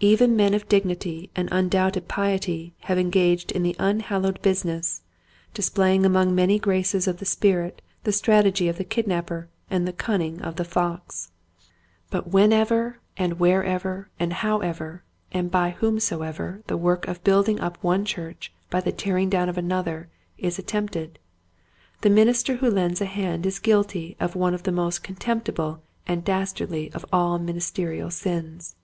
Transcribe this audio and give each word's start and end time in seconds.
Even 0.00 0.34
men 0.36 0.54
of 0.54 0.70
dignity 0.70 1.28
and 1.36 1.52
un 1.52 1.68
doubted 1.68 2.08
piety 2.08 2.72
have 2.84 2.96
engaged 2.96 3.52
in 3.52 3.62
the 3.62 3.76
unhal 3.78 4.22
lowed 4.22 4.40
business, 4.40 5.02
displaying 5.52 6.06
among 6.06 6.34
many 6.34 6.58
graces 6.58 7.06
of 7.06 7.18
the 7.18 7.26
spirit 7.26 7.82
the 8.04 8.10
strategy 8.10 8.68
of 8.68 8.78
the 8.78 8.84
kidnapper 8.84 9.50
and 9.68 9.86
the 9.86 9.92
cunning 9.92 10.40
of 10.40 10.56
the 10.56 10.64
fox. 10.64 11.30
Meanness. 12.10 12.24
163 12.32 12.32
But 12.32 12.32
whenever 12.32 12.98
and 13.18 13.38
wherever 13.38 14.08
and 14.18 14.32
however 14.32 15.02
and 15.30 15.50
by 15.50 15.72
whomsoever 15.72 16.62
the 16.68 16.78
work 16.78 17.06
of 17.06 17.22
building 17.22 17.60
up 17.60 17.76
one 17.84 18.06
church 18.06 18.54
by 18.70 18.80
the 18.80 18.92
tearing 18.92 19.28
down 19.28 19.50
of 19.50 19.58
another 19.58 20.08
is 20.38 20.58
attempted 20.58 21.18
the 22.00 22.08
minister 22.08 22.56
who 22.56 22.70
lends 22.70 23.02
a 23.02 23.04
hand 23.04 23.44
is 23.44 23.58
guilty 23.58 24.16
of 24.18 24.34
one 24.34 24.54
of 24.54 24.62
the 24.62 24.72
most 24.72 25.02
contemptible 25.02 25.82
and 26.06 26.24
dastardly 26.24 26.90
of 26.92 27.04
all 27.12 27.38
minis 27.38 27.70
terial 27.70 28.10
sins. 28.10 28.74